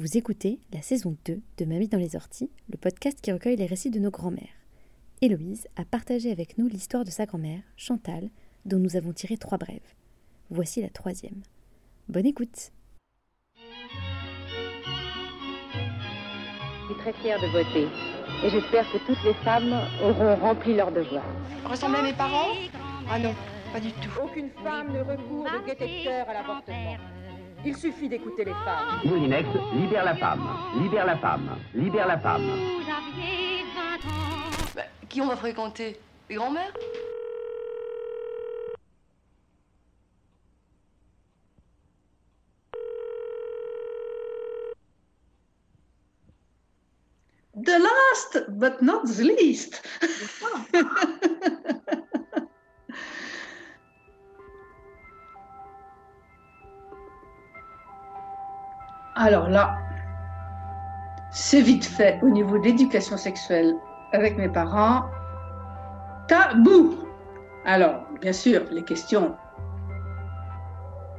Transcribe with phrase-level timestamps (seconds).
[0.00, 3.66] Vous écoutez la saison 2 de Mamie dans les orties, le podcast qui recueille les
[3.66, 4.54] récits de nos grands-mères.
[5.22, 8.30] Héloïse a partagé avec nous l'histoire de sa grand-mère, Chantal,
[8.64, 9.96] dont nous avons tiré trois brèves.
[10.50, 11.42] Voici la troisième.
[12.08, 12.70] Bonne écoute
[13.56, 13.64] Je
[16.86, 17.88] suis très fière de voter
[18.44, 21.24] et j'espère que toutes les femmes auront rempli leur devoir.
[21.64, 22.54] Ressembler à mes parents?
[23.10, 23.34] Ah non,
[23.72, 24.10] pas du tout.
[24.22, 27.17] Aucune femme ne recourt de détecteur à l'avortement.
[27.64, 29.00] Il suffit d'écouter les femmes.
[29.04, 30.48] Moulinex, libère la femme,
[30.80, 32.48] libère la femme, libère la femme.
[34.74, 35.98] Bah, qui on va fréquenter?
[36.28, 36.72] Les grands-mères?
[47.60, 49.82] The last but not the least.
[59.20, 59.76] Alors là,
[61.32, 63.74] c'est vite fait au niveau de l'éducation sexuelle
[64.12, 65.06] avec mes parents.
[66.28, 66.94] Tabou.
[67.64, 69.34] Alors, bien sûr, les questions,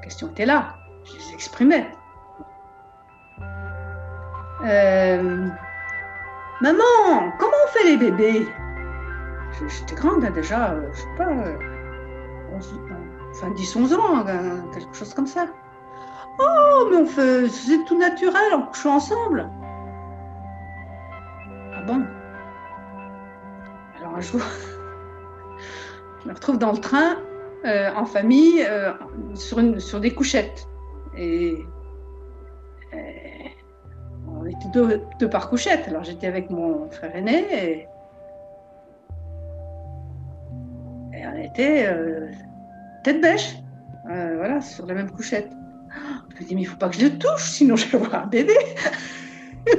[0.00, 1.90] questions étaient là, je les exprimais.
[4.64, 5.48] Euh,
[6.60, 8.46] Maman, comment on fait les bébés?
[9.66, 11.30] J'étais grande hein, déjà, je sais pas,
[12.52, 12.80] 11,
[13.32, 15.48] enfin 10-11 ans, euh, quelque chose comme ça.
[16.40, 19.50] Oh, mais on c'est tout naturel, on couche ensemble.
[21.74, 22.04] Ah bon?
[23.98, 24.40] Alors un jour,
[26.22, 27.16] je me retrouve dans le train,
[27.64, 28.92] euh, en famille, euh,
[29.34, 30.68] sur, des couchettes.
[31.16, 31.64] Et,
[32.92, 33.52] et
[34.28, 34.68] on était
[35.18, 35.88] deux, par couchette.
[35.88, 37.88] Alors j'étais avec mon frère aîné et,
[41.26, 42.28] on était euh,
[43.04, 43.56] tête bêche,
[44.10, 45.50] euh, voilà, sur la même couchette.
[45.94, 48.24] Je me dis, mais il faut pas que je le touche, sinon je vais avoir
[48.24, 48.54] un bébé.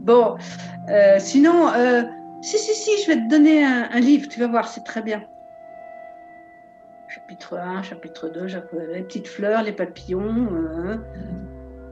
[0.00, 0.36] bon,
[0.88, 2.02] euh, sinon, euh,
[2.42, 5.24] si, si, si, je vais te donner un, livre, tu vas voir, c'est très bien.
[7.08, 10.48] Chapitre 1, chapitre 2, chapitre- les petites fleurs, les papillons.
[10.52, 10.96] euh,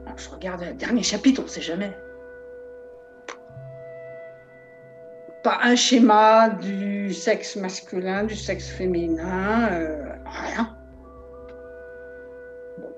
[0.05, 1.97] alors, je regarde le dernier chapitre, on ne sait jamais.
[5.43, 10.69] Pas un schéma du sexe masculin, du sexe féminin, euh, rien.
[12.77, 12.89] Bon.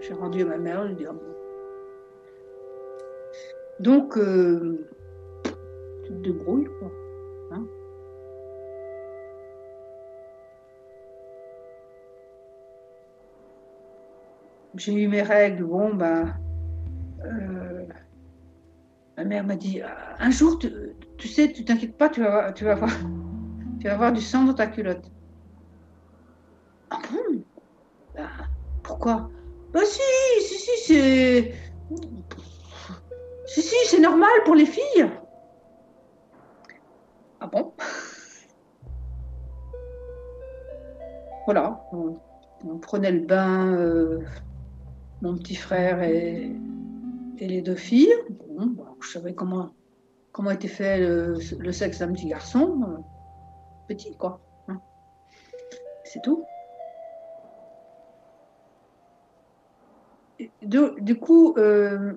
[0.00, 1.12] J'ai rendu à ma mère, je lui ah.
[3.80, 4.88] Donc, euh,
[6.04, 6.90] tu quoi.
[7.50, 7.66] hein.
[14.76, 16.32] J'ai eu mes règles, bon, ben.
[19.22, 19.80] Ma mère m'a dit
[20.18, 22.90] un jour, tu, sais, tu t'inquiètes pas, tu vas, tu, vas voir,
[23.80, 25.10] tu vas avoir du sang dans ta culotte.
[26.90, 27.44] Ah bon?
[28.14, 28.28] Ben,
[28.82, 29.30] Pourquoi?
[29.72, 30.00] Bah si,
[30.40, 31.54] si, si, c'est.
[33.46, 35.08] Si, si, c'est normal pour les filles.
[37.40, 37.72] Ah bon?
[41.44, 44.20] Voilà, on, prenait le bain, euh,
[45.22, 46.52] mon petit frère et,
[47.40, 48.14] les deux filles.
[48.56, 49.70] Bah, je savais comment,
[50.32, 51.38] comment était fait le,
[51.72, 52.80] sexe d'un petit garçon.
[52.88, 52.98] euh,
[53.88, 54.40] petit, quoi.
[54.68, 54.80] hein.
[56.04, 56.44] C'est tout.
[60.62, 62.14] Du, coup, euh,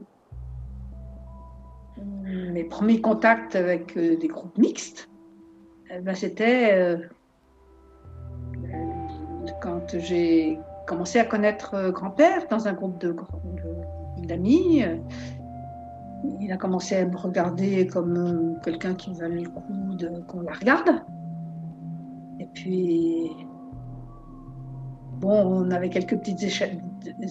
[1.97, 5.09] mes premiers contacts avec euh, des groupes mixtes,
[5.91, 6.97] eh ben, c'était
[9.61, 14.83] quand j'ai commencé à connaître grand-père dans un groupe de gr- de- d'amis.
[14.83, 14.97] euh,
[16.41, 20.41] il a commencé à me regarder comme euh, quelqu'un qui valait le coup de- qu'on
[20.41, 21.01] la regarde.
[22.39, 23.31] Et puis,
[25.19, 26.69] bon, on avait quelques petites écha-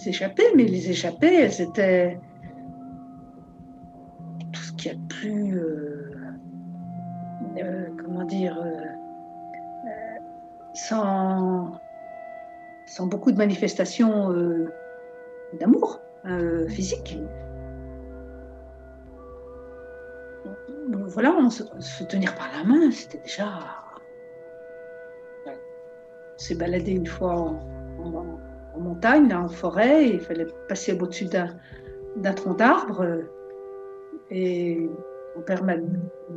[0.06, 2.19] échappées, mais les échappées, elles étaient
[4.53, 6.10] tout ce qu'il y a de plus, euh,
[7.59, 8.59] euh, comment dire,
[10.75, 11.73] sans,
[12.87, 14.34] sans beaucoup de manifestations
[15.61, 16.00] d'amour
[16.69, 17.19] physique.
[20.90, 23.48] Voilà, on se, se tenir par la main, c'était déjà.
[25.46, 25.52] On
[26.36, 27.58] s'est baladé une fois en,
[27.98, 28.40] en-
[28.75, 31.48] en montagne, en forêt, et il fallait passer au-dessus d'un
[32.16, 33.00] d'un tronc d'arbre.
[33.02, 33.22] euh,
[34.31, 34.88] Et
[35.36, 35.76] mon père m'a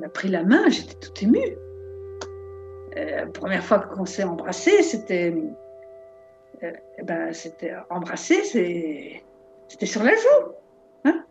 [0.10, 1.40] pris la main, j'étais toute émue.
[2.98, 5.36] Euh, la première fois qu'on s'est embrassé, c'était.
[6.64, 9.24] euh, eh ben, c'était embrassé, c'est-
[9.68, 10.52] c'était sur la joue.
[11.06, 11.24] hein.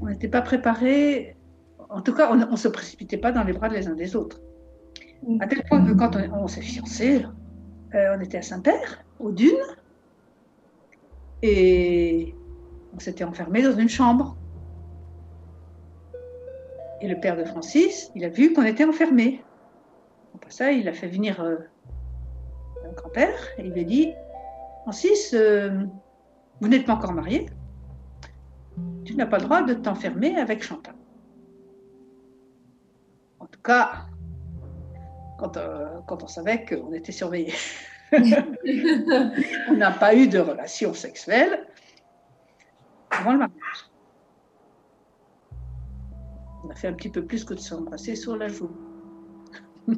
[0.00, 1.36] on n'était pas préparés.
[1.90, 4.40] En tout cas, on ne se précipitait pas dans les bras les uns des autres.
[5.40, 7.24] À tel point que quand on, s'est fiancés,
[7.94, 9.50] euh, on était à Saint-Père, aux dunes,
[11.42, 12.34] et
[12.94, 14.36] on s'était enfermé dans une chambre.
[17.00, 19.42] Et le père de Francis, il a vu qu'on était enfermés.
[20.34, 21.56] Après ça, il a fait venir euh,
[22.88, 24.12] un grand-père et il lui a dit
[24.82, 25.84] Francis, euh,
[26.60, 27.46] vous n'êtes pas encore marié,
[29.04, 30.94] tu n'as pas le droit de t'enfermer avec Chantal.
[33.62, 34.06] En tout cas,
[35.38, 37.54] quand, euh, quand on savait qu'on était surveillé.
[38.12, 41.68] on n'a pas eu de relation sexuelle
[43.10, 43.88] avant le mariage.
[46.64, 48.72] On a fait un petit peu plus que de s'embrasser sur la joue.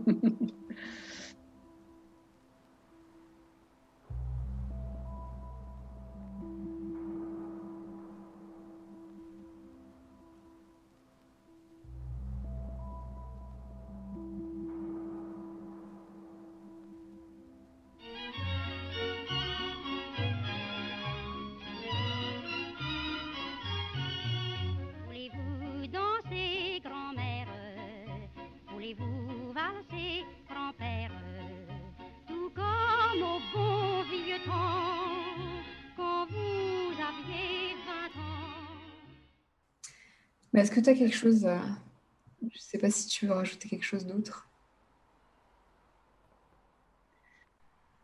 [40.54, 43.68] Mais est-ce que tu as quelque chose Je ne sais pas si tu veux rajouter
[43.68, 44.48] quelque chose d'autre?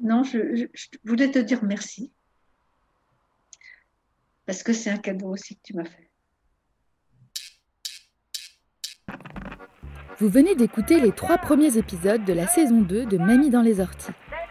[0.00, 0.66] Non, je,
[1.04, 2.10] voulais te dire merci.
[4.46, 6.10] Parce que c'est un cadeau aussi que tu m'as fait.
[10.18, 13.78] Vous venez d'écouter les trois premiers épisodes de la saison 2 de Mamie dans les
[13.78, 14.10] orties.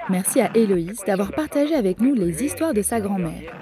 [0.10, 3.54] Merci à Héloïse d'avoir partagé avec nous les histoires de sa grand-mère.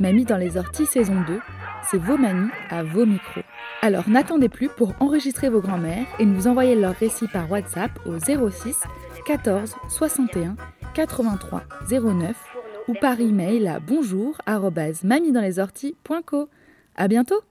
[0.00, 1.40] Mamie dans les orties saison 2,
[1.90, 3.42] c'est vos mamies à vos micros.
[3.82, 8.18] Alors n'attendez plus pour enregistrer vos grands-mères et nous envoyer leurs récits par WhatsApp au
[8.18, 8.76] 06
[9.26, 10.56] 14 61
[10.94, 12.36] 83 09
[12.88, 16.48] ou par email à bonjour@mamiedanslеsorties.co.
[16.96, 17.42] À bientôt.